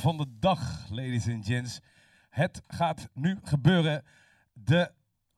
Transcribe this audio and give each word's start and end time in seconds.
van 0.00 0.16
de 0.16 0.26
dag, 0.38 0.86
ladies 0.90 1.28
and 1.28 1.46
gents. 1.46 1.80
Het 2.30 2.62
gaat 2.68 3.08
nu 3.14 3.38
gebeuren. 3.42 4.04
De 4.52 4.90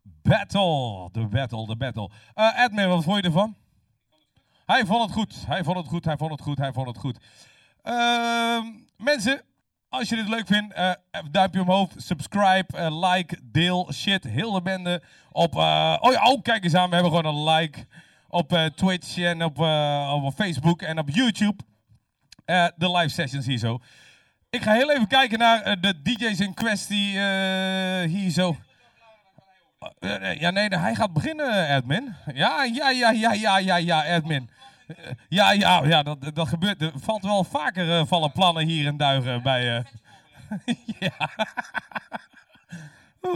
battle. 0.03 1.09
De 1.13 1.27
battle, 1.27 1.67
de 1.67 1.77
battle. 1.77 2.11
Uh, 2.35 2.59
Admin, 2.59 2.89
wat 2.89 3.05
vond 3.05 3.17
je 3.17 3.23
ervan? 3.23 3.57
Hij 4.67 4.87
vond 4.87 5.03
het 5.03 5.13
goed. 5.13 5.47
Hij 5.47 5.65
vond 5.65 5.77
het 5.77 5.89
goed. 5.89 6.05
Hij 6.05 6.17
vond 6.17 6.31
het 6.31 6.41
goed. 6.41 6.59
Hij 6.59 6.73
vond 6.73 6.87
het 6.87 6.99
goed. 6.99 7.19
Uh, 7.85 8.65
mensen, 8.97 9.43
als 9.89 10.09
je 10.09 10.17
dit 10.17 10.29
leuk 10.29 10.47
vindt, 10.47 10.79
uh, 10.79 10.93
duimpje 11.31 11.61
omhoog, 11.61 11.91
subscribe, 11.97 12.67
uh, 12.75 13.11
like, 13.11 13.39
deel, 13.43 13.93
shit, 13.93 14.25
heel 14.25 14.53
de 14.53 14.63
bende. 14.63 15.03
Op, 15.33 15.55
oh 15.55 16.13
ja, 16.13 16.23
oh, 16.23 16.43
kijk 16.43 16.65
eens 16.65 16.75
aan, 16.75 16.89
we 16.89 16.95
hebben 16.95 17.13
gewoon 17.13 17.37
een 17.37 17.55
like 17.55 17.87
op 18.29 18.71
Twitch 18.75 19.19
en 19.19 19.45
op, 19.45 19.59
op 20.25 20.35
Facebook 20.35 20.83
en 20.83 20.99
op 20.99 21.09
YouTube. 21.09 21.63
de 22.77 22.91
live 22.91 23.09
sessions 23.09 23.47
hier 23.47 23.59
zo. 23.59 23.81
Ik 24.53 24.63
ga 24.63 24.73
heel 24.73 24.91
even 24.91 25.07
kijken 25.07 25.39
naar 25.39 25.81
de 25.81 26.03
DJ's 26.03 26.41
in 26.41 26.55
kwestie 26.55 27.19
hier 28.07 28.31
zo. 28.31 28.57
ja, 30.39 30.51
nee, 30.51 30.69
hij 30.69 30.95
gaat 30.95 31.13
beginnen, 31.13 31.69
Admin. 31.69 32.15
Ja, 32.35 32.65
ja, 32.65 32.91
ja, 32.91 33.11
ja, 33.11 33.33
ja, 33.33 33.59
ja, 33.59 33.77
ja, 33.77 34.15
Admin. 34.15 34.51
Ja, 35.29 35.53
ja, 35.53 35.85
ja 35.85 36.03
dat, 36.03 36.35
dat 36.35 36.49
gebeurt. 36.49 36.83
Er 36.83 36.93
valt 36.95 37.23
wel 37.23 37.45
vaker 37.45 38.07
vallen 38.07 38.33
plannen 38.33 38.67
hier 38.67 38.87
in 38.87 38.97
Duigen 38.97 39.43
bij. 39.43 39.85
Ja. 40.99 41.31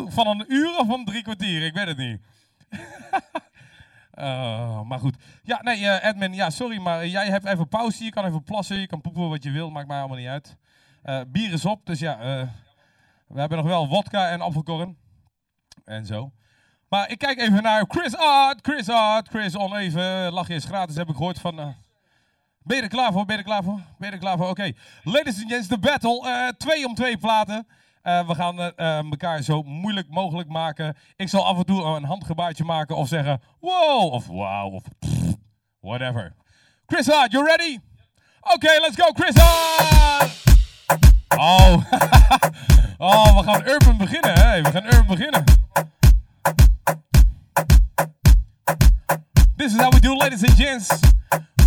Van 0.08 0.26
een 0.26 0.44
uur 0.48 0.78
of 0.78 0.86
van 0.86 1.04
drie 1.04 1.22
kwartier, 1.22 1.62
ik 1.62 1.74
weet 1.74 1.86
het 1.86 1.96
niet. 1.96 2.20
uh, 4.18 4.82
maar 4.88 4.98
goed. 4.98 5.16
Ja, 5.42 5.62
nee, 5.62 6.02
Edwin, 6.02 6.34
ja, 6.34 6.50
sorry, 6.50 6.78
maar 6.78 7.06
jij 7.06 7.26
hebt 7.26 7.46
even 7.46 7.68
pauze. 7.68 8.04
Je 8.04 8.10
kan 8.10 8.24
even 8.24 8.42
plassen, 8.42 8.80
je 8.80 8.86
kan 8.86 9.00
poepen 9.00 9.28
wat 9.28 9.42
je 9.42 9.50
wil, 9.50 9.70
maakt 9.70 9.88
mij 9.88 9.98
allemaal 9.98 10.18
niet 10.18 10.26
uit. 10.28 10.56
Bier 11.26 11.52
is 11.52 11.64
op, 11.64 11.86
dus 11.86 11.98
ja, 11.98 12.18
we 13.26 13.40
hebben 13.40 13.58
nog 13.58 13.66
wel 13.66 13.88
wodka 13.88 14.28
en 14.30 14.40
appelkorn. 14.40 14.96
En 15.84 16.06
zo. 16.06 16.32
Maar 16.88 17.10
ik 17.10 17.18
kijk 17.18 17.40
even 17.40 17.62
naar 17.62 17.84
Chris 17.88 18.16
Art, 18.16 18.58
Chris 18.62 18.88
Art, 18.88 19.28
Chris 19.28 19.56
on 19.56 19.76
even. 19.76 20.32
Lachje 20.32 20.54
is 20.54 20.64
gratis, 20.64 20.96
heb 20.96 21.08
ik 21.08 21.16
gehoord 21.16 21.38
van... 21.38 21.60
Uh, 21.60 21.66
ben 22.62 22.76
je 22.76 22.82
er 22.82 22.88
klaar 22.88 23.12
voor? 23.12 23.24
Ben 23.24 23.36
je 23.36 23.42
er 23.42 23.48
klaar 23.48 23.62
voor? 23.62 23.80
Ben 23.98 24.08
je 24.08 24.14
er 24.14 24.20
klaar 24.20 24.36
voor? 24.36 24.48
Oké. 24.48 24.72
Ladies 25.02 25.40
and 25.40 25.52
gents, 25.52 25.68
de 25.68 25.78
battle. 25.78 26.26
Uh, 26.26 26.48
twee 26.48 26.86
om 26.86 26.94
twee 26.94 27.18
platen. 27.18 27.66
We 28.02 28.34
gaan 28.34 28.58
elkaar 29.10 29.42
zo 29.42 29.62
moeilijk 29.62 30.08
mogelijk 30.10 30.48
maken. 30.48 30.96
Ik 31.16 31.28
zal 31.28 31.46
af 31.46 31.56
en 31.56 31.64
toe 31.64 31.84
een 31.84 32.04
handgebaartje 32.04 32.64
maken 32.64 32.96
of 32.96 33.08
zeggen... 33.08 33.40
Wow! 33.60 34.12
Of 34.12 34.26
wow! 34.26 34.74
Of 34.74 34.82
whatever. 35.80 36.34
Chris 36.86 37.06
Hart, 37.06 37.32
you 37.32 37.44
ready? 37.44 37.78
Oké, 38.40 38.80
let's 38.80 38.96
go 38.96 39.12
Chris 39.12 39.36
Hart! 39.42 40.45
Oh. 41.38 41.82
oh, 42.98 43.36
we 43.36 43.42
gaan 43.44 43.62
urban 43.66 43.96
beginnen. 43.96 44.38
Hè? 44.38 44.62
We 44.62 44.70
gaan 44.70 44.84
urban 44.84 45.06
beginnen. 45.06 45.44
This 49.56 49.72
is 49.72 49.80
how 49.80 49.90
we 49.90 50.00
do, 50.00 50.16
ladies 50.16 50.42
and 50.42 50.56
gents. 50.56 50.88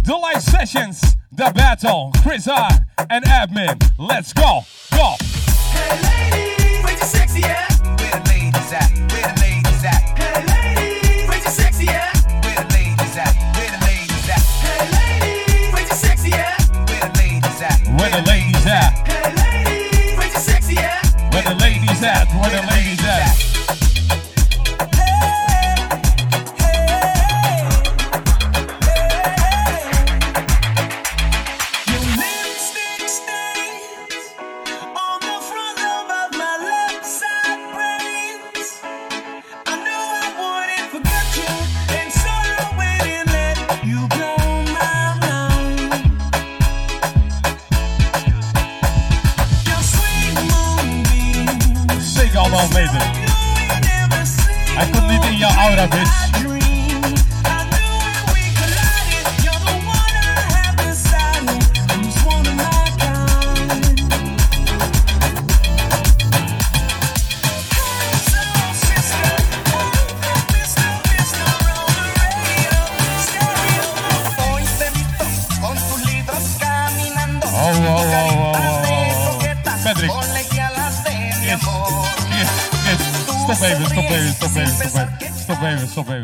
The 0.03 0.15
live 0.15 0.41
sessions, 0.41 1.15
the 1.31 1.51
battle, 1.53 2.11
Chris 2.23 2.47
R 2.47 2.69
and 3.09 3.25
Admin. 3.25 3.77
Let's 3.97 4.33
go, 4.33 4.63
go. 4.91 5.15
Hey 5.71 6.01
ladies, 6.01 6.83
where's 6.83 6.99
your 6.99 7.09
sexy 7.09 7.43
at? 7.43 7.78
that? 22.01 22.27
What 22.33 22.53
a 22.53 22.65
lady. 22.67 22.88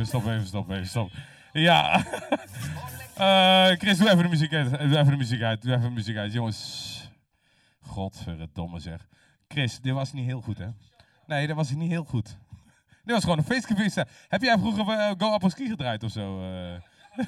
Stop 0.05 0.25
even, 0.25 0.45
stop 0.47 0.69
even, 0.69 0.87
stop. 0.87 1.09
Ja. 1.53 2.05
uh, 3.17 3.77
Chris, 3.77 3.97
doe 3.97 4.09
even 4.09 4.23
de 4.23 4.29
muziek 4.29 4.53
uit. 4.53 4.69
Doe 4.69 4.79
even 4.79 5.05
de 5.05 5.17
muziek 5.17 5.41
uit. 5.41 5.61
Doe 5.61 5.71
even 5.71 5.83
de 5.83 5.89
muziek 5.89 6.17
uit. 6.17 6.33
Jongens. 6.33 6.93
Godverdomme 7.81 8.79
zeg. 8.79 9.07
Chris, 9.47 9.81
dit 9.81 9.93
was 9.93 10.13
niet 10.13 10.25
heel 10.25 10.41
goed, 10.41 10.57
hè? 10.57 10.67
Nee, 11.27 11.47
dat 11.47 11.55
was 11.55 11.69
niet 11.69 11.89
heel 11.89 12.03
goed. 12.03 12.37
Dit 13.03 13.13
was 13.13 13.23
gewoon 13.23 13.37
een 13.37 13.43
feestje. 13.43 14.07
Heb 14.27 14.41
jij 14.41 14.57
vroeger 14.57 14.87
uh, 14.87 15.11
Go 15.17 15.33
Up 15.33 15.49
Ski 15.49 15.67
gedraaid 15.67 16.03
of 16.03 16.11
zo? 16.11 16.41
Uh? 16.41 17.25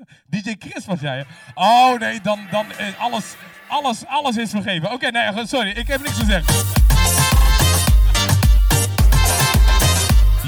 DJ 0.30 0.54
Chris 0.58 0.86
was 0.86 1.00
jij. 1.00 1.24
Oh 1.54 1.98
nee, 1.98 2.20
dan, 2.20 2.38
dan 2.50 2.66
alles, 2.98 3.24
alles, 3.68 4.06
alles 4.06 4.36
is 4.36 4.50
vergeven. 4.50 4.92
Oké, 4.92 5.06
okay, 5.06 5.32
nee, 5.32 5.46
sorry, 5.46 5.70
ik 5.70 5.88
heb 5.88 6.02
niks 6.02 6.18
te 6.18 6.24
zeggen. 6.24 6.54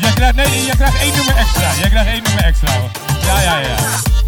Jij 0.01 0.13
krijgt, 0.13 0.35
nee, 0.35 0.65
jij 0.65 0.75
krijgt 0.75 1.01
één 1.01 1.15
nummer 1.17 1.37
extra. 1.37 1.75
Jij 1.75 1.89
krijgt 1.89 2.09
één 2.09 2.23
nummer 2.23 2.45
extra. 2.45 2.73
Ja, 3.23 3.41
ja, 3.41 3.59
ja. 3.59 4.22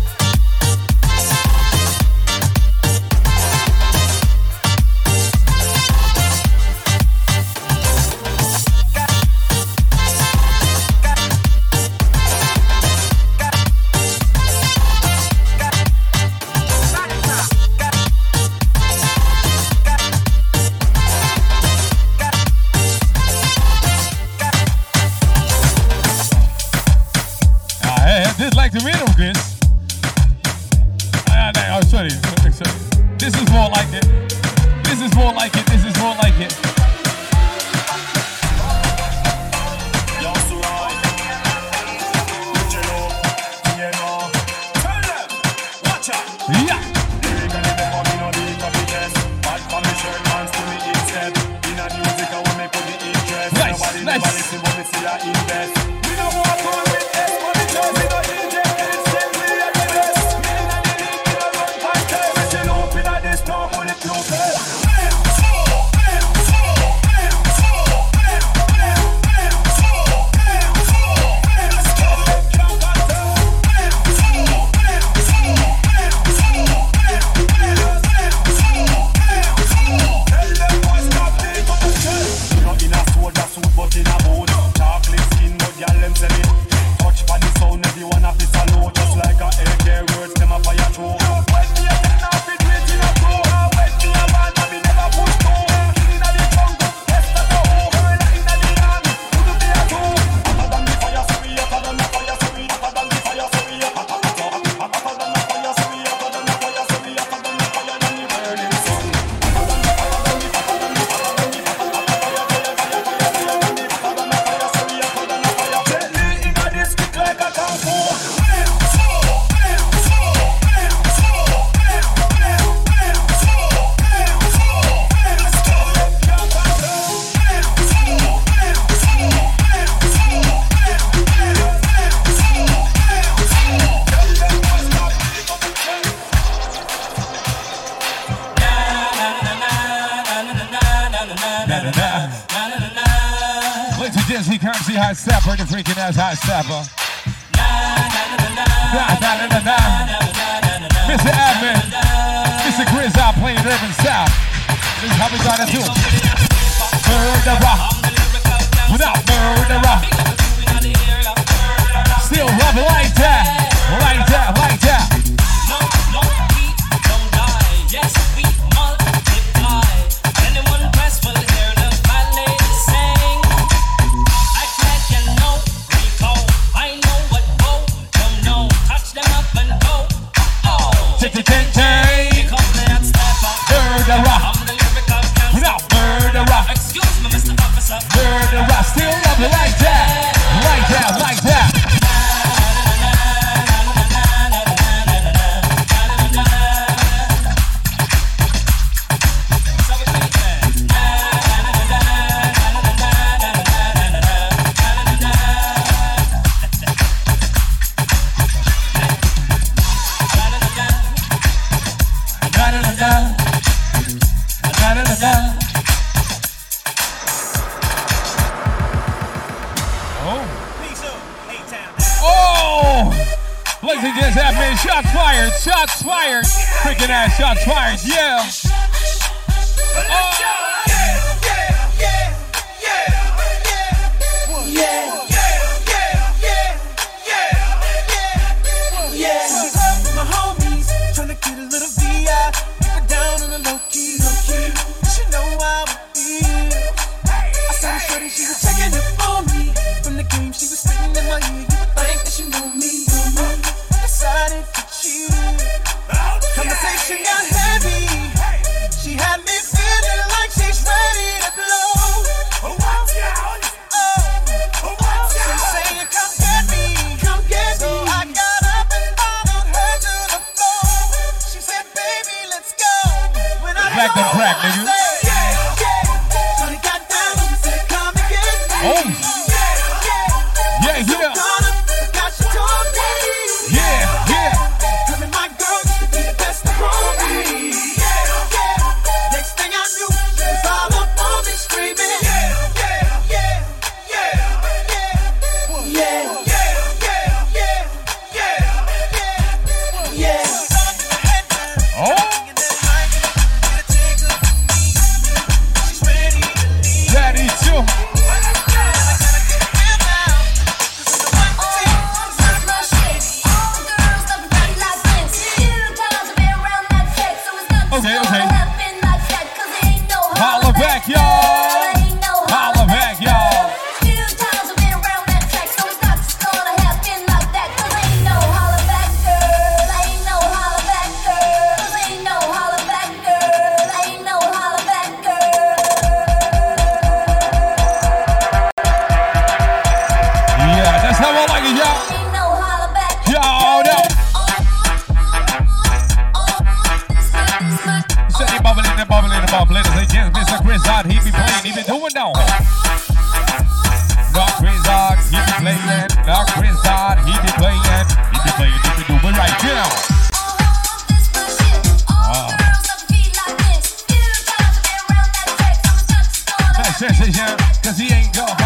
message 367.19 367.39
out, 367.39 367.59
cause 367.83 367.99
he 367.99 368.13
ain't 368.13 368.35
got 368.35 368.64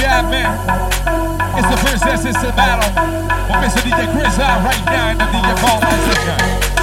Yeah, 0.00 0.22
man. 0.30 0.54
It's 1.58 1.68
the 1.68 1.88
first 1.88 2.04
essence 2.04 2.38
the 2.40 2.52
battle. 2.52 2.88
Well, 3.50 3.62
Mr. 3.62 3.80
DJ 3.82 4.06
Chris, 4.12 4.38
out 4.38 4.64
right 4.64 4.84
now 4.86 5.10
in 5.10 5.18
the 5.18 5.24
DJ 5.24 5.54
Paul 5.60 5.80
position. 5.80 6.77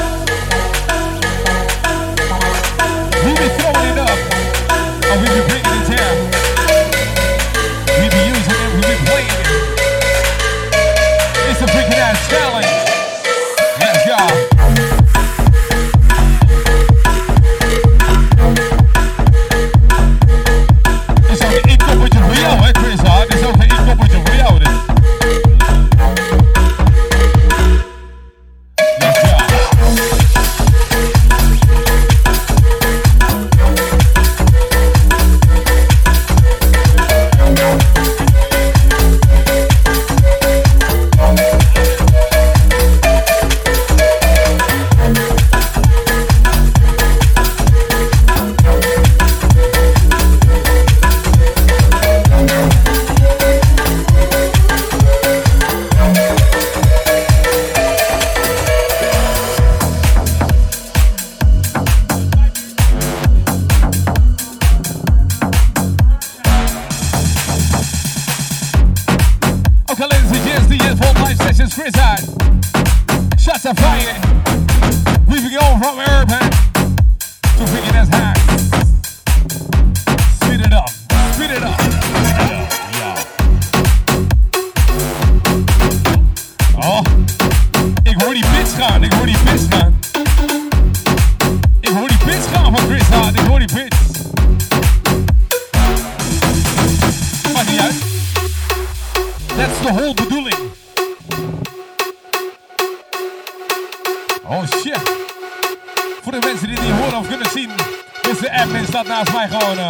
Kevin 108.65 108.86
staat 108.88 109.07
naast 109.07 109.31
mij 109.31 109.48
gewoon 109.48 109.77
uh, 109.77 109.89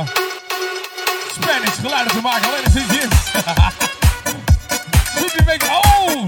Spanish 1.31 1.75
geluiden 1.81 2.13
te 2.13 2.21
maken. 2.21 2.47
Alleen 2.47 2.63
de 2.63 2.69
zin 2.71 3.09
Goed 5.17 5.33
die 5.37 5.45
week. 5.45 5.63
Oh! 5.63 6.25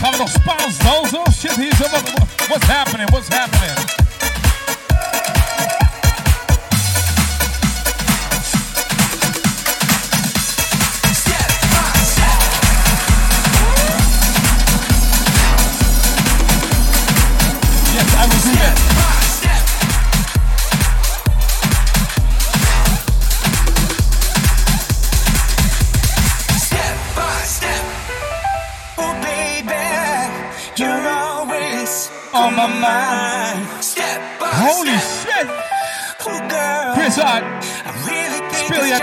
Gaan 0.00 0.10
we 0.10 0.16
nog 0.16 0.28
Spaans 0.28 0.78
dansen? 0.78 1.32
Shit, 1.32 1.56
hier 1.56 1.72
is 1.72 1.78
wat. 1.78 2.02
What's 2.48 2.66
happening? 2.66 3.10
What's 3.10 3.28
happening? 3.28 3.85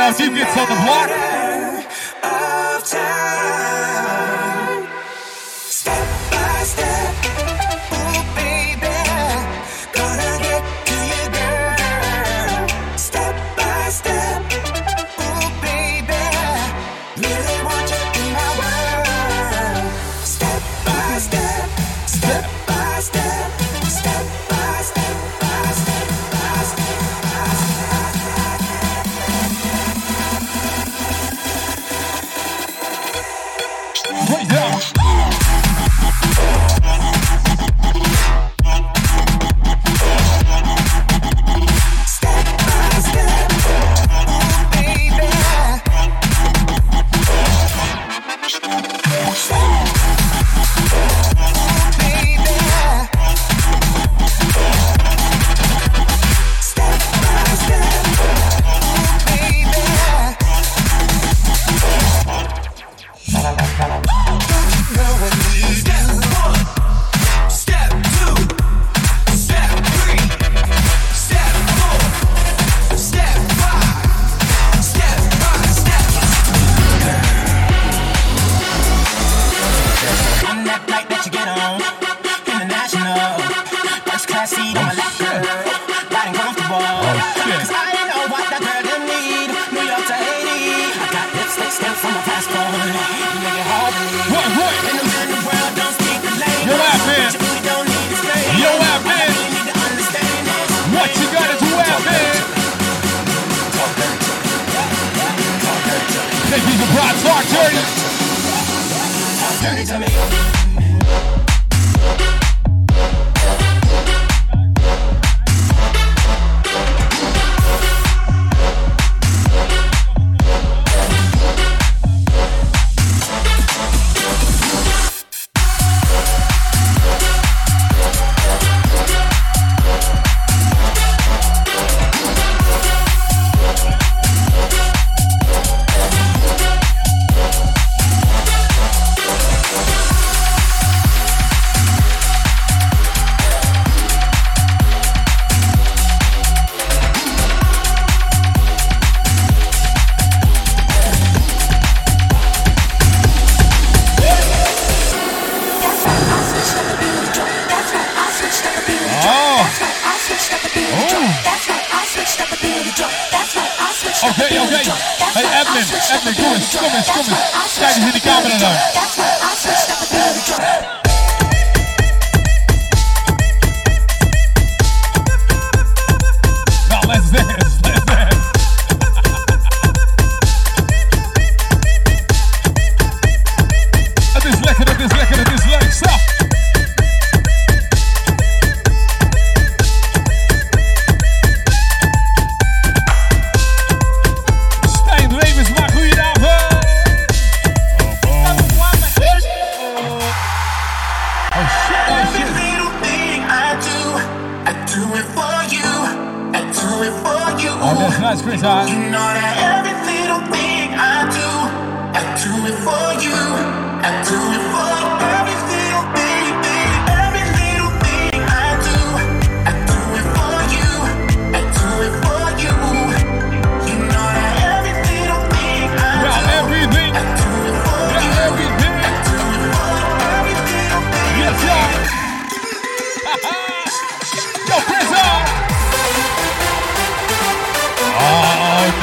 Now, 0.03 0.09
as 0.09 0.19
you 0.19 0.29
get 0.35 0.57
on 0.57 0.67
the 0.67 0.75
block, 0.83 1.32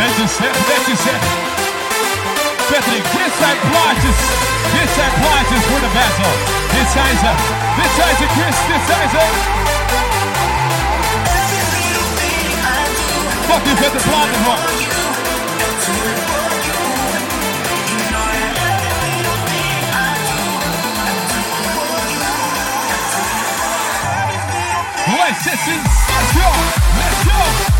Netjes, 0.01 0.39
hè, 0.43 0.51
netjes, 0.71 1.03
hè. 1.09 1.17
Patrick, 2.71 3.05
this 3.17 3.33
zijn 3.43 3.59
plaatjes. 3.71 4.19
this 4.75 4.91
zijn 4.99 5.13
plaatjes 5.21 5.63
for 5.71 5.81
the 5.85 5.91
battle. 5.99 6.33
This 6.75 6.89
zijn 6.97 7.17
ze. 7.23 7.33
this 7.77 7.93
zijn 7.99 8.15
a 8.25 8.29
Chris. 8.35 8.57
Dit 8.71 8.83
zijn. 9.15 9.35
Fucking 13.49 13.79
vette 13.79 14.01
platen, 14.09 14.41
man. 14.47 14.59
Let's 26.21 26.33
go! 26.33 26.49
Let's 26.99 27.25
go! 27.25 27.80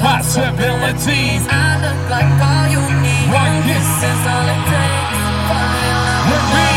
possibilities. 0.00 1.44
I 1.48 1.76
look 1.84 2.00
like 2.08 2.32
all 2.40 2.66
you 2.72 2.80
need. 3.04 3.28
One 3.28 3.56
kiss. 3.68 3.84
is 3.84 4.22
all 4.24 4.48
it 4.48 4.62
takes. 4.72 5.20
Falling 5.48 5.84
in 5.84 5.96
love 6.08 6.24
With 6.32 6.46
me, 6.56 6.72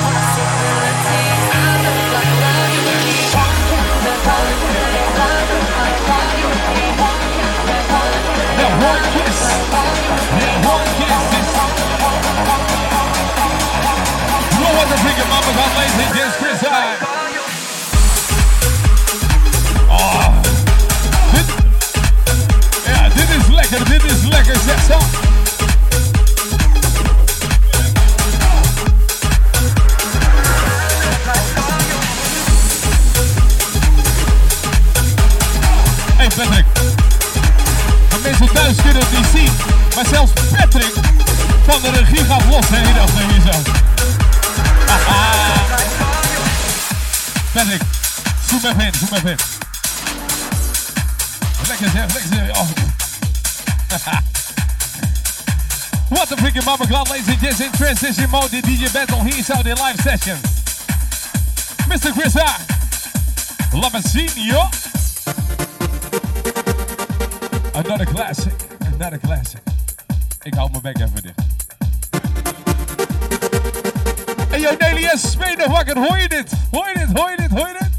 possibilities. 0.00 1.44
I 1.52 1.68
look 1.84 2.02
like 2.16 2.40
all 2.48 2.64
you 2.72 2.82
need. 2.96 3.36
yeah, 8.58 8.72
one 8.88 9.04
kiss. 9.14 9.40
One 10.64 10.88
kiss 10.96 11.28
is. 11.38 11.50
You 14.52 14.58
know 14.64 14.72
what 14.78 14.86
the 14.88 14.96
freaking 15.04 15.28
mama 15.28 15.52
got, 15.58 15.70
ladies 15.76 15.98
and 16.00 16.10
gents, 16.16 16.36
Chris 16.40 16.60
High. 16.64 17.21
Even 49.12 49.30
in. 49.30 49.36
Lekker 51.68 51.90
zeg, 51.90 52.12
lekker 52.12 52.28
zeg. 52.32 52.56
Oh. 52.56 52.68
The 56.32 56.38
freaking 56.38 56.64
mama 56.64 56.86
cloud, 56.86 57.10
ladies 57.10 57.28
and 57.28 57.38
gents, 57.40 57.60
in 57.60 57.70
transition 57.72 58.30
mode, 58.30 58.48
the 58.48 58.62
DJ 58.62 58.90
battle, 58.90 59.20
he's 59.20 59.50
out 59.50 59.66
in 59.66 59.76
live 59.76 60.00
session. 60.00 60.38
Mr. 61.92 62.10
Chris 62.14 62.32
zien, 64.10 64.30
joh. 64.34 64.70
Another 67.74 68.06
classic, 68.06 68.54
another 68.94 69.18
classic. 69.18 69.60
Ik 70.42 70.54
hou 70.54 70.70
mijn 70.70 70.82
bek 70.82 70.98
even 70.98 71.22
dicht. 71.22 71.40
Hey 74.48 74.60
yo, 74.60 74.70
Nelius, 74.78 75.36
ben 75.36 75.50
je 75.50 75.56
nog 75.56 75.66
wakker? 75.66 75.98
Hoor 75.98 76.18
je 76.18 76.28
dit? 76.28 76.52
Hoor 76.70 76.88
je 76.88 76.98
dit? 76.98 77.18
Hoor 77.18 77.30
je 77.30 77.36
dit? 77.36 77.50
Hoor 77.50 77.68
je 77.68 77.76
dit? 77.78 77.91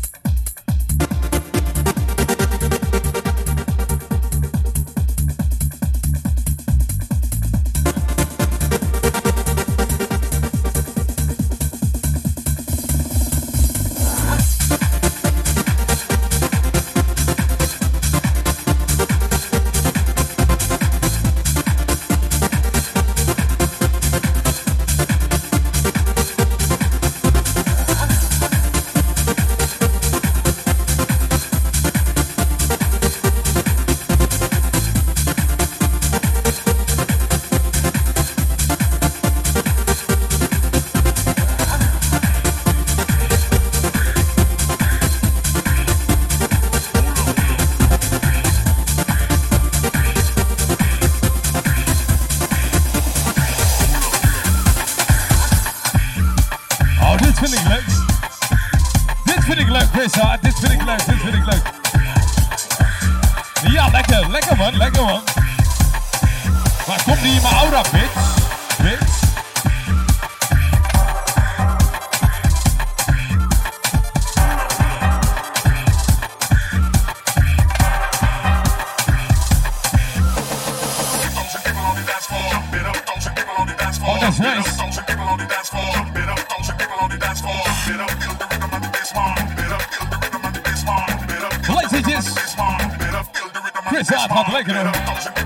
Hart 94.10 94.32
gaat 94.32 94.52
lekker. 94.52 94.76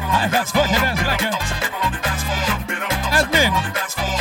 Hij 0.01 0.29
gaat 0.29 0.51
lekker. 1.05 1.37
Admin, 3.11 3.51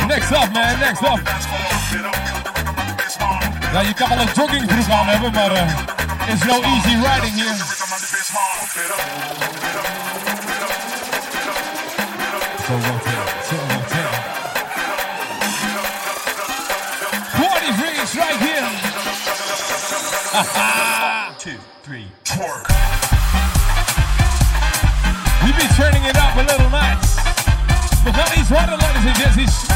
next 0.07 0.31
up 0.31 0.51
man, 0.53 0.79
next 0.79 1.01
up. 1.01 1.19
Ja, 3.73 3.81
je 3.81 3.93
kan 3.93 4.09
wel 4.09 4.19
een 4.19 4.29
joggingbroek 4.35 4.89
aan 4.89 5.07
hebben, 5.07 5.31
maar 5.31 5.51
eh 5.51 5.67
it's 6.27 6.43
no 6.45 6.61
easy 6.61 6.95
riding 6.95 7.35
here. 7.35 7.55
So 12.65 12.73
rotate, 12.73 13.43
so 13.43 13.55
rotate. 13.55 14.21
Party 17.37 17.71
freaks 17.73 18.13
right 18.15 18.39
here. 18.39 18.67
water, 28.51 28.77
ladies 28.77 29.05
and 29.05 29.15
gents. 29.35 29.66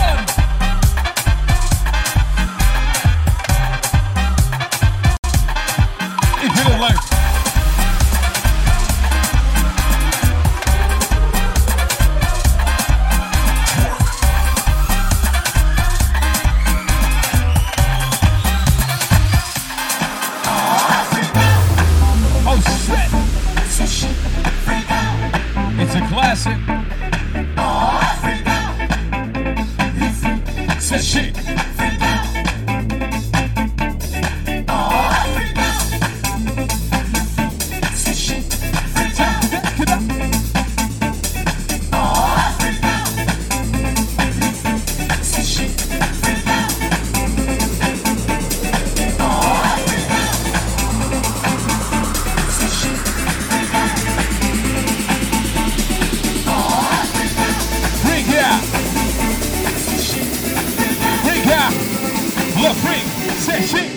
Los 62.62 62.78
Ring 62.84 63.08
Session. 63.40 63.91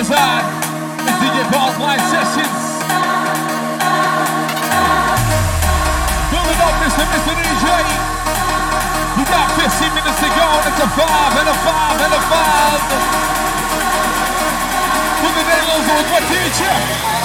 César 0.00 0.40
DJ 1.20 1.44
Paul's 1.52 1.76
live 1.76 2.00
sessions. 2.08 2.60
Building 6.32 6.60
up 6.64 6.74
Mr. 6.80 7.04
Mr. 7.04 7.36
DJ. 7.36 7.68
We 9.18 9.24
got 9.28 9.52
15 9.60 9.92
minutes 9.92 10.20
to 10.24 10.28
go 10.32 10.46
and 10.56 10.72
it's 10.72 10.80
a 10.80 10.88
five 10.96 11.32
and 11.36 11.48
a 11.48 11.56
five 11.68 12.00
and 12.00 12.14
a 12.16 12.22
five. 12.32 12.80
Put 15.20 15.32
the 15.36 15.44
on. 16.64 17.19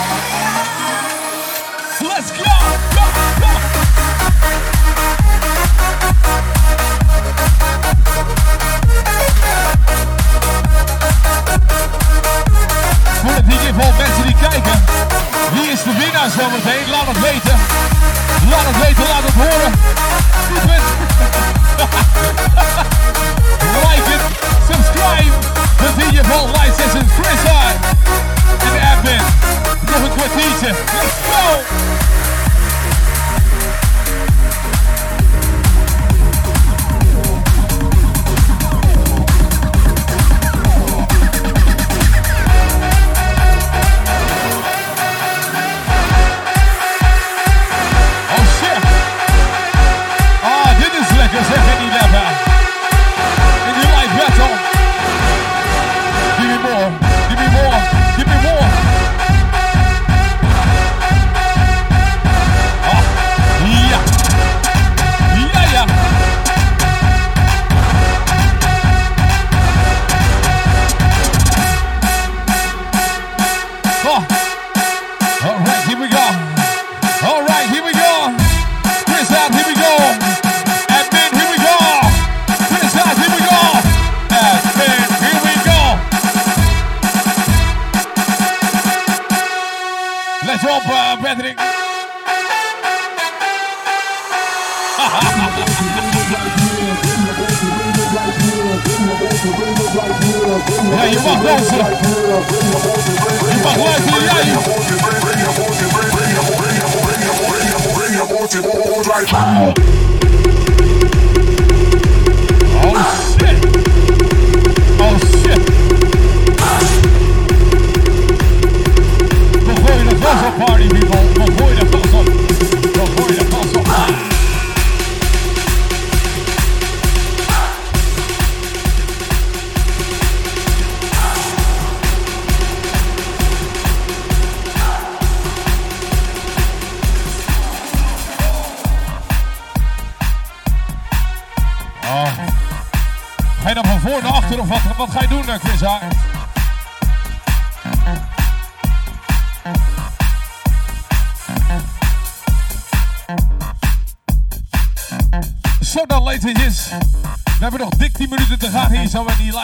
De 15.85 15.93
winnaar 15.97 16.29
zometeen? 16.29 16.89
Laat 16.89 17.07
het 17.07 17.19
weten. 17.21 17.57
Laat 18.49 18.65
het 18.71 18.77
weten, 18.85 19.03
laat 19.13 19.23
het 19.23 19.33
horen. 19.43 19.71
Bent- 20.65 20.93
like 23.85 24.07
it, 24.15 24.21
subscribe. 24.69 25.33
De 25.81 25.89
DJ 25.97 26.19
Vol 26.29 26.47
live 26.47 26.73
sessions. 26.81 27.11
Chris 27.19 27.51
Hart 27.51 27.75
en 28.65 28.71
de 28.73 28.81
admin. 28.95 29.21
Nog 29.91 30.01
een 30.09 30.15
kwartiertje. 30.15 30.67
Let's 30.67 31.17
go. 31.29 31.43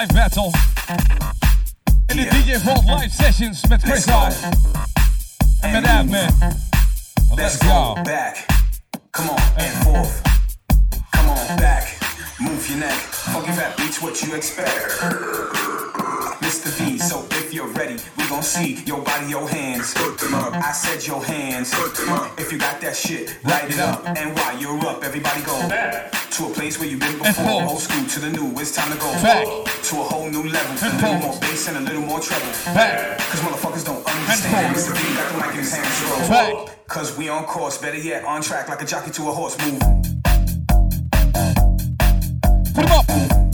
Live 0.01 0.13
battle. 0.13 0.51
In 2.07 2.15
de 2.15 2.23
DJ 2.23 2.59
Vault 2.59 2.83
live 2.83 3.15
sessions 3.23 3.67
met 3.67 3.81
Chris 3.81 4.05
Haar. 4.05 4.33
En 5.59 5.71
met 5.71 5.87
Admin. 5.87 6.29
Let's 7.35 7.55
go. 7.55 7.93
Back. 8.03 8.45
Come 9.11 9.29
on, 9.29 9.39
and 9.57 9.83
forth. 9.83 10.21
Come 11.09 11.29
on, 11.29 11.55
back. 11.55 11.97
Move 12.37 12.67
your 12.67 12.79
neck. 12.79 12.97
Funky 13.11 13.51
fat 13.51 13.75
beats 13.75 13.99
what 13.99 14.19
you 14.19 14.35
expect. 14.35 15.70
Mr. 16.51 16.67
V, 16.83 16.97
so 16.97 17.25
if 17.31 17.53
you're 17.53 17.71
ready, 17.79 17.95
we 18.17 18.27
gon' 18.27 18.43
see 18.43 18.83
your 18.83 19.01
body, 19.01 19.27
your 19.27 19.47
hands. 19.47 19.93
Put 19.93 20.19
them 20.19 20.33
up. 20.33 20.53
I 20.53 20.73
said 20.73 21.07
your 21.07 21.23
hands. 21.23 21.73
Put 21.73 21.95
them 21.95 22.09
up. 22.09 22.37
If 22.37 22.51
you 22.51 22.57
got 22.57 22.81
that 22.81 22.93
shit, 22.93 23.37
light 23.45 23.71
it 23.71 23.79
up. 23.79 24.05
And 24.05 24.35
while 24.35 24.59
you're 24.59 24.77
up, 24.85 25.01
everybody 25.01 25.41
go 25.43 25.57
back 25.69 26.11
to 26.31 26.47
a 26.47 26.49
place 26.49 26.77
where 26.77 26.89
you've 26.89 26.99
been 26.99 27.17
before. 27.19 27.63
Old 27.63 27.79
school 27.79 28.05
to 28.05 28.19
the 28.19 28.29
new, 28.31 28.51
it's 28.59 28.75
time 28.75 28.91
to 28.91 28.99
go 28.99 29.09
Back. 29.23 29.45
to 29.47 29.95
a 29.95 30.03
whole 30.03 30.29
new 30.29 30.43
level. 30.43 30.75
A 30.75 30.91
little 30.91 31.19
more 31.19 31.39
bass 31.39 31.69
and 31.69 31.77
a 31.77 31.79
little 31.79 32.01
more 32.01 32.19
treble. 32.19 32.51
Back. 32.75 33.19
Cause 33.19 33.39
motherfuckers 33.39 33.85
don't 33.85 34.05
understand. 34.05 34.75
forth. 34.75 34.89
Mr. 34.89 35.07
V 35.07 35.15
got 35.15 35.31
the 35.31 35.37
mic 35.37 35.51
in 35.51 35.59
his 35.59 35.73
hands. 35.73 35.87
So 35.87 36.19
go. 36.19 36.65
Back. 36.67 36.87
Cause 36.87 37.17
we 37.17 37.29
on 37.29 37.45
course, 37.45 37.77
better 37.77 37.97
yet, 37.97 38.25
on 38.25 38.41
track 38.41 38.67
like 38.67 38.81
a 38.81 38.85
jockey 38.85 39.11
to 39.11 39.29
a 39.29 39.31
horse. 39.31 39.57
Move. 39.65 39.79
Put 42.75 42.83
him 42.83 42.91
up. 42.91 43.50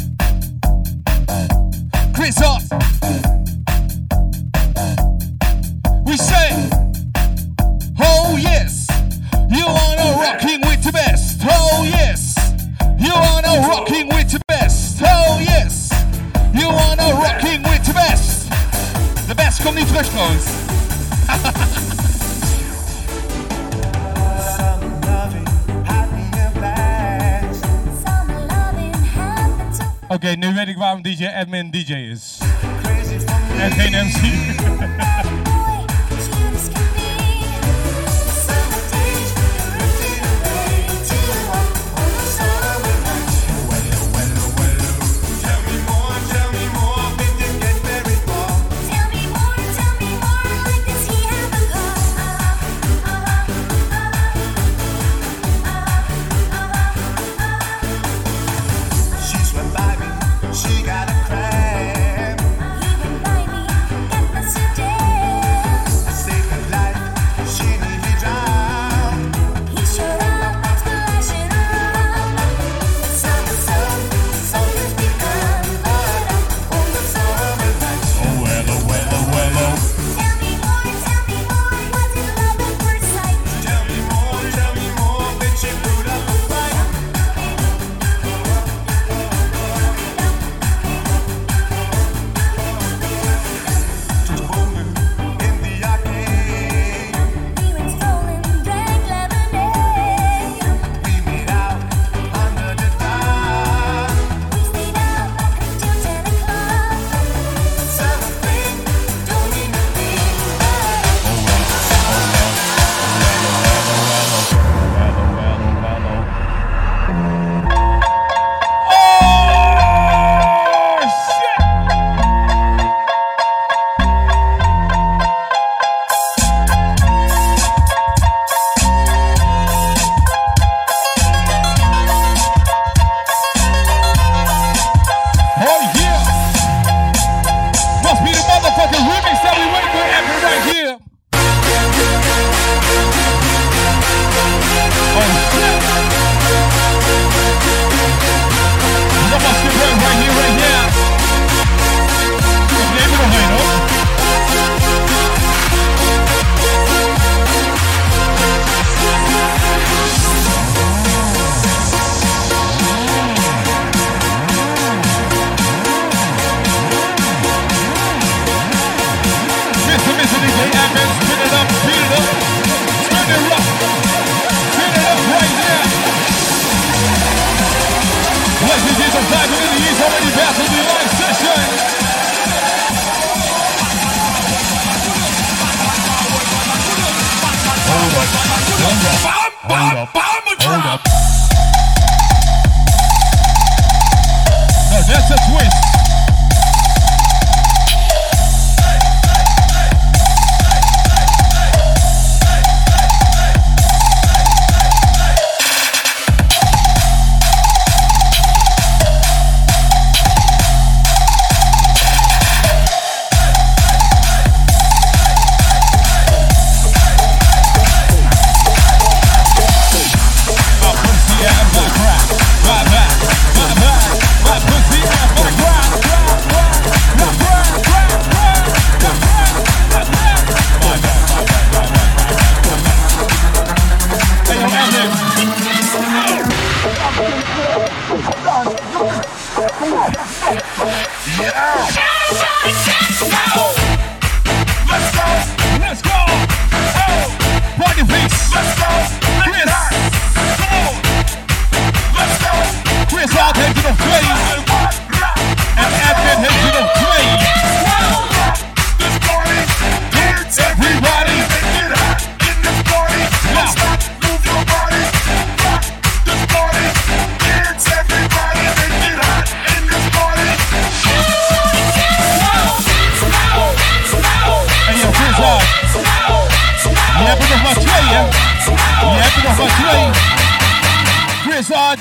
Hart. 2.36 2.64
We 6.06 6.18
say, 6.18 6.70
oh 8.00 8.38
yes, 8.38 8.86
you 9.50 9.66
wanna 9.66 10.18
rocking 10.20 10.60
with 10.62 10.84
the 10.84 10.92
best. 10.92 11.42
Oh 11.44 11.86
yes, 11.86 12.36
you 13.00 13.14
wanna 13.14 13.66
rocking 13.68 14.10
with 14.10 14.30
the 14.32 14.42
best. 14.48 15.02
Oh 15.02 15.40
yes, 15.40 15.90
you 16.54 16.68
wanna 16.68 17.14
rocking 17.14 17.64
with 17.64 17.86
the 17.86 17.94
best. 17.94 18.50
The 19.28 19.36
best 19.36 19.62
komt 19.62 19.76
niet 19.76 19.88
terug. 19.88 20.44
Oké, 30.08 30.28
nu 30.28 30.54
weet 30.54 30.68
ik 30.68 30.78
waarom 30.78 31.02
DJ 31.02 31.26
Admin 31.26 31.72
DJ 31.72 31.94
is. 31.94 32.38
En 33.60 33.72
geen 33.72 34.06
MC. 34.06 34.22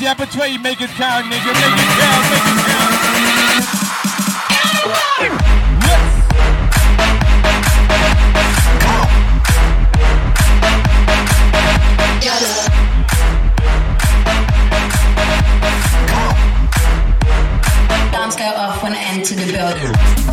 Yeah, 0.07 0.15
but 0.15 0.33
you 0.37 0.61
make 0.61 0.81
it 0.81 0.91
count, 0.91 1.27
nigga. 1.27 1.53
Make 1.53 1.57
it 1.57 1.91
count, 1.99 2.31
make 2.31 2.47
it 2.47 2.63
count. 2.65 2.97
Go 18.39 18.45
off 18.45 18.83
when 18.83 18.93
I 18.93 19.03
enter 19.03 19.35
the 19.35 19.51
building. 19.51 20.26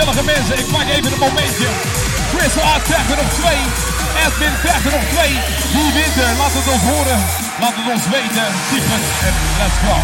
Gezellige 0.00 0.24
mensen. 0.24 0.58
Ik 0.58 0.72
pak 0.72 0.88
even 0.96 1.12
een 1.12 1.18
momentje. 1.18 1.68
Chris 2.32 2.54
Hart 2.62 2.88
er 3.10 3.16
nog 3.22 3.30
twee. 3.40 3.60
Edwin 4.24 4.54
krijgt 4.62 4.84
er 4.84 4.92
nog 4.98 5.04
twee. 5.14 5.32
Wie 5.74 5.92
wint 5.92 6.16
er? 6.16 6.32
Laat 6.38 6.52
het 6.52 6.68
ons 6.74 6.82
horen. 6.82 7.20
Laat 7.60 7.74
het 7.76 7.92
ons 7.94 8.06
weten. 8.16 8.46
Typen 8.70 9.00
en 9.28 9.34
let's 9.60 9.78
go. 9.84 9.96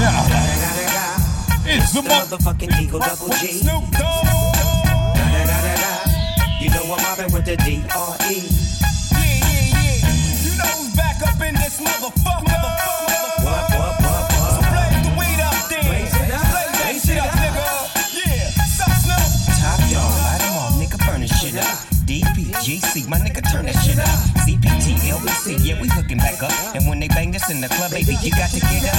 Ja. 0.00 0.24
It's 1.64 1.92
the 1.92 2.02
mo- 2.02 2.08
motherfucking 2.08 2.70
Eagle 2.72 2.98
Double 2.98 3.36
G. 3.36 4.29
I'm 6.92 7.02
mobbing 7.02 7.32
with 7.32 7.44
the 7.44 7.56
D 7.56 7.82
R 7.94 8.16
E. 8.30 8.50
Yeah, 9.12 9.20
yeah, 9.20 9.78
yeah. 9.78 10.42
You 10.42 10.52
know 10.58 10.70
who's 10.74 10.90
back 10.96 11.22
up 11.22 11.40
in 11.40 11.54
this 11.54 11.78
motherfucker. 11.80 12.62
What, 13.46 13.64
what, 13.70 13.94
what, 14.02 14.24
So 14.30 14.58
what? 14.58 14.70
blaze 14.74 15.02
the 15.06 15.12
weed 15.18 15.40
up 15.40 15.58
then. 15.70 15.84
Blaze 15.86 16.14
it 16.14 16.30
up, 16.34 16.44
Blaze 16.50 16.74
that 16.74 16.94
shit 17.06 17.16
it 17.16 17.22
up, 17.22 17.30
up. 17.30 17.38
nigga. 17.38 17.66
Yeah. 18.18 18.50
Snoop? 18.74 19.26
Top 19.62 19.78
dog, 19.90 20.12
light 20.26 20.42
'em 20.42 20.56
off, 20.58 20.74
nigga, 20.82 20.98
burn 21.06 21.20
this 21.22 21.32
shit 21.40 21.56
up. 21.56 21.78
DPGC, 22.10 23.06
my 23.08 23.18
nigga, 23.22 23.42
turn 23.52 23.66
that 23.66 23.78
shit 23.86 23.98
up. 23.98 24.10
CPT, 24.42 24.98
LBC, 25.14 25.62
yeah, 25.62 25.80
we 25.80 25.86
hooking 25.88 26.18
back 26.18 26.42
up. 26.42 26.50
And 26.74 26.88
when 26.88 26.98
they 26.98 27.06
bang 27.08 27.30
this 27.30 27.48
in 27.50 27.60
the 27.60 27.68
club, 27.68 27.92
baby, 27.92 28.16
you 28.20 28.30
got 28.32 28.50
to 28.50 28.58
get 28.60 28.82
up. 28.90 28.98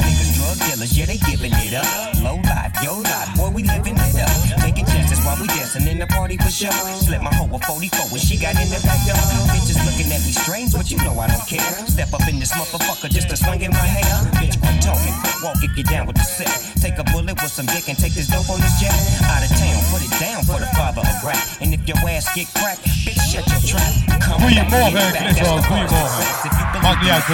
Niggas, 0.00 0.15
drug 0.46 0.58
dealers, 0.70 0.92
yeah, 0.96 1.06
they 1.06 1.18
giving 1.18 1.52
it 1.52 1.74
up. 1.74 1.86
Low 2.22 2.38
life, 2.46 2.72
yo 2.82 3.02
life, 3.02 3.30
boy, 3.36 3.50
we 3.50 3.62
living 3.62 3.98
it 3.98 4.16
up. 4.22 4.62
Taking 4.62 4.86
chances 4.86 5.18
while 5.24 5.36
we 5.40 5.46
dancing 5.48 5.86
in 5.86 5.98
the 5.98 6.06
party 6.06 6.36
for 6.36 6.50
sure. 6.50 6.72
Slip 7.02 7.22
my 7.22 7.34
hoe 7.34 7.50
a 7.50 7.58
44 7.58 8.14
when 8.14 8.20
she 8.20 8.38
got 8.38 8.54
in 8.54 8.68
the 8.70 8.80
back 8.86 9.00
door. 9.06 9.18
Bitches 9.50 9.78
looking 9.82 10.10
at 10.12 10.22
me 10.22 10.32
strange, 10.32 10.72
but 10.72 10.90
you 10.90 10.98
know 11.02 11.18
I 11.18 11.26
don't 11.26 11.46
care. 11.46 11.72
Step 11.90 12.12
up 12.14 12.26
in 12.28 12.38
this 12.38 12.52
motherfucker 12.52 13.10
just 13.10 13.28
to 13.30 13.36
swing 13.36 13.62
in 13.62 13.72
my 13.72 13.86
hair. 13.86 14.14
Bitch, 14.38 14.58
quit 14.60 14.78
talking, 14.82 15.14
quick 15.22 15.38
walk 15.42 15.58
if 15.62 15.76
you 15.76 15.84
down 15.84 16.06
with 16.06 16.16
the 16.16 16.26
set. 16.26 16.50
Take 16.78 16.98
a 16.98 17.04
bullet 17.10 17.36
with 17.42 17.52
some 17.52 17.66
dick 17.66 17.88
and 17.88 17.98
take 17.98 18.14
this 18.14 18.28
dope 18.28 18.48
on 18.50 18.60
this 18.60 18.78
jet. 18.78 18.94
Out 19.26 19.42
of 19.42 19.50
town, 19.50 19.78
put 19.90 20.02
it 20.02 20.14
down 20.22 20.42
for 20.46 20.58
the 20.62 20.70
father 20.78 21.02
of 21.02 21.16
rap. 21.24 21.40
And 21.60 21.74
if 21.74 21.82
your 21.88 21.98
ass 22.06 22.30
get 22.34 22.46
cracked, 22.54 22.86
bitch, 23.02 23.18
shut 23.30 23.46
your 23.50 23.62
trap. 23.74 23.92
Come 24.22 24.40
Goedemorgen. 24.42 25.10
Chris 25.10 25.38
first 25.42 25.66
goedemorgen. 25.66 26.24
If 26.46 26.54
you 26.54 26.66
believe 26.72 26.86
Maakt 26.86 27.00
niet 27.02 27.10
uit, 27.10 27.24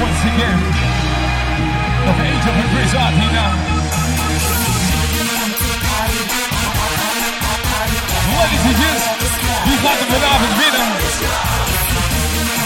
once 0.00 0.22
again 0.28 0.60
of 2.08 2.20
Angel 2.20 2.52
Padrizati 2.52 3.26
now. 3.32 3.52
Ladies 8.36 8.64
and 8.66 8.76
gents, 8.76 9.06
he's 9.64 9.82
like 9.82 10.00
a 10.00 10.06
phenomenon 10.12 10.52
rhythm. 10.60 10.88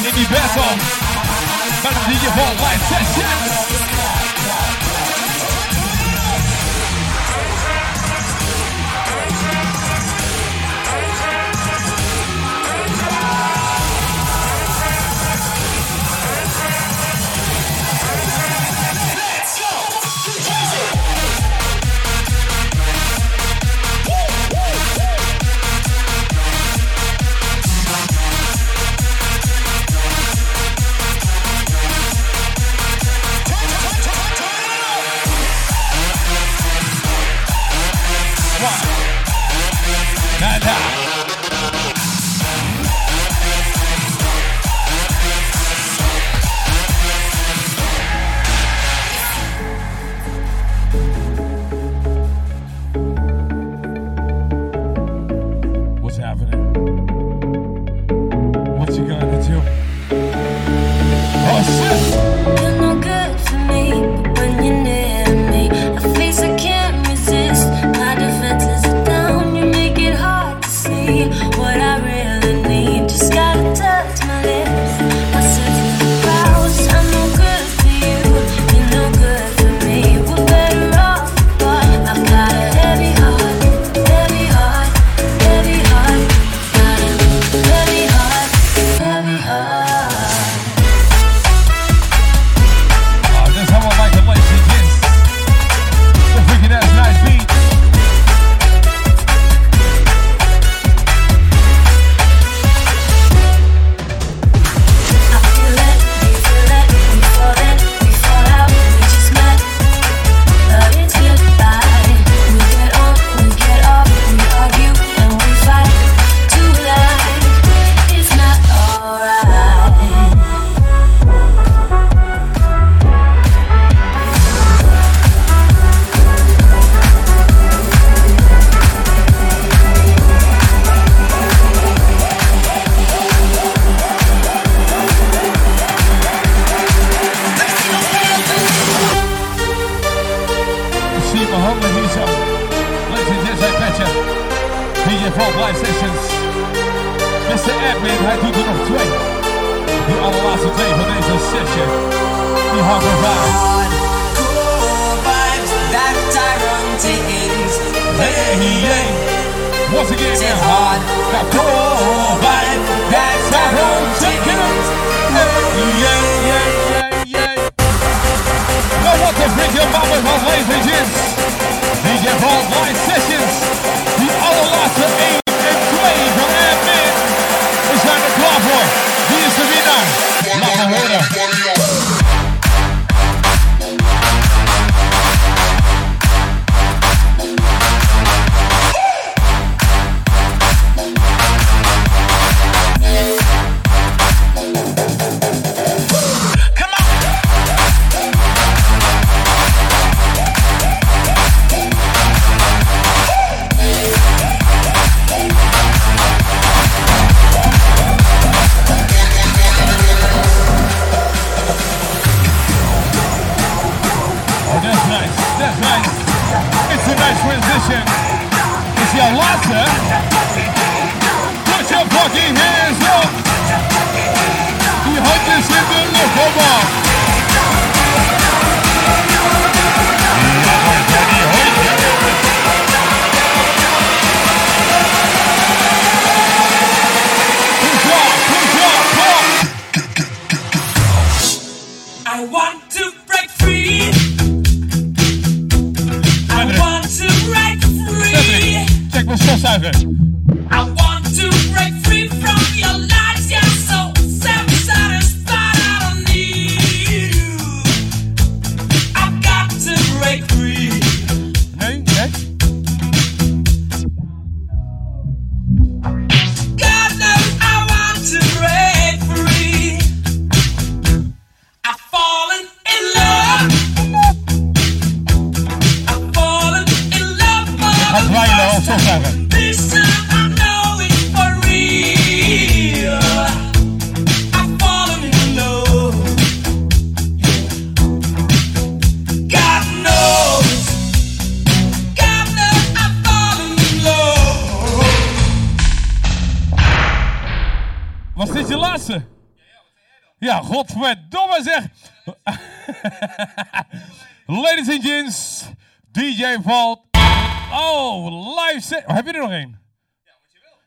Maybe 0.03 0.27
best 0.27 0.59
on. 0.59 0.77
Better 1.83 2.03
than 2.11 2.19
your 2.23 2.35
whole 2.35 2.57
life 2.67 2.83
sessions. 2.91 4.30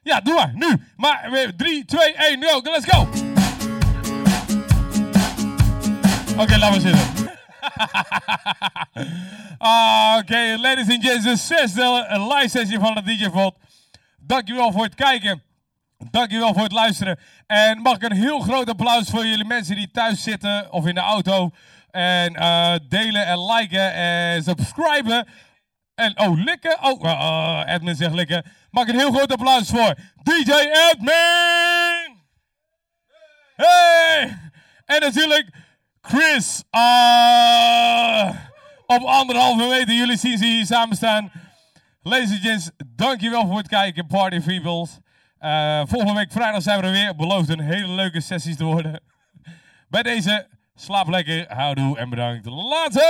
Ja, 0.03 0.21
doe 0.21 0.33
maar, 0.33 0.51
nu. 0.53 0.83
Maar 0.95 1.27
weer 1.31 1.55
3, 1.55 1.85
2, 1.85 2.13
1, 2.13 2.43
go, 2.43 2.61
let's 2.61 2.85
go. 2.85 3.01
Oké, 6.37 6.57
laat 6.57 6.71
maar 6.71 6.79
zitten. 6.79 7.31
Oké, 10.19 10.57
ladies 10.57 10.89
and 10.89 11.05
gents, 11.05 11.23
de 11.23 11.35
zesde 11.35 12.05
live 12.09 12.49
sessie 12.49 12.79
van 12.79 12.95
de 12.95 13.01
DJ 13.01 13.29
Vault. 13.29 13.57
Dankjewel 14.17 14.71
voor 14.71 14.83
het 14.83 14.95
kijken. 14.95 15.43
Dankjewel 16.11 16.53
voor 16.53 16.63
het 16.63 16.71
luisteren. 16.71 17.19
En 17.47 17.77
mag 17.77 17.95
ik 17.95 18.03
een 18.03 18.17
heel 18.17 18.39
groot 18.39 18.69
applaus 18.69 19.09
voor 19.09 19.25
jullie 19.25 19.45
mensen 19.45 19.75
die 19.75 19.91
thuis 19.91 20.23
zitten 20.23 20.71
of 20.71 20.85
in 20.85 20.95
de 20.95 21.01
auto. 21.01 21.51
En 21.91 22.35
eh, 22.35 22.75
delen 22.89 23.25
en 23.25 23.45
liken 23.45 23.93
en 23.93 24.43
subscriben. 24.43 25.27
En 25.95 26.19
oh, 26.19 26.43
likken. 26.43 26.77
Oh, 26.83 27.03
uh, 27.03 27.93
zegt 27.95 28.13
likken. 28.13 28.45
Mag 28.71 28.83
ik 28.83 28.93
een 28.93 28.99
heel 28.99 29.11
groot 29.11 29.31
applaus 29.31 29.69
voor 29.69 29.95
DJ 30.23 30.51
Edmund. 30.91 32.21
Hey! 33.55 34.37
En 34.85 34.99
natuurlijk 34.99 35.49
Chris. 36.01 36.63
ah, 36.69 38.29
op 38.85 39.01
anderhalve 39.01 39.67
meter. 39.67 39.93
Jullie 39.93 40.17
zien 40.17 40.37
ze 40.37 40.45
hier 40.45 40.65
samen 40.65 40.95
staan. 40.95 41.31
Ladies 42.01 42.31
and 42.31 42.39
gents, 42.41 42.69
dankjewel 42.95 43.47
voor 43.47 43.57
het 43.57 43.67
kijken, 43.67 44.07
Party 44.07 44.39
Peoples. 44.39 44.97
Eh, 45.37 45.81
volgende 45.85 46.13
week 46.13 46.31
vrijdag 46.31 46.61
zijn 46.61 46.79
we 46.79 46.85
er 46.85 46.91
weer. 46.91 47.15
Belooft 47.15 47.49
een 47.49 47.59
hele 47.59 47.93
leuke 47.93 48.21
sessies 48.21 48.55
te 48.55 48.63
worden. 48.63 49.01
Bij 49.89 50.03
deze, 50.03 50.47
slaap 50.75 51.07
lekker, 51.07 51.53
houdoe 51.53 51.97
en 51.97 52.09
bedankt. 52.09 52.45
Later! 52.45 53.01